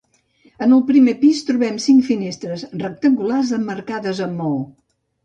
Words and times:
En 0.67 0.71
el 0.77 0.79
primer 0.85 1.13
pis 1.19 1.41
trobem 1.49 1.77
cinc 1.83 2.07
finestres 2.07 2.63
rectangulars 2.85 3.53
emmarcades 3.59 4.23
amb 4.29 4.35
maó. 4.41 4.57